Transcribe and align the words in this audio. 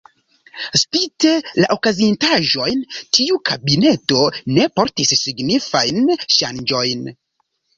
Spite 0.83 1.33
la 1.63 1.67
okazintaĵojn, 1.75 2.81
tiu 3.17 3.37
kabineto 3.51 4.25
ne 4.57 4.67
portis 4.81 5.15
signifajn 5.23 6.11
ŝanĝojn. 6.39 7.07